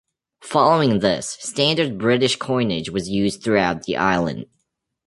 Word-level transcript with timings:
Following 0.41 0.97
this, 1.01 1.37
standard 1.41 1.99
British 1.99 2.35
coinage 2.35 2.89
was 2.89 3.07
used 3.07 3.43
throughout 3.43 3.83
the 3.83 3.97
island. 3.97 4.47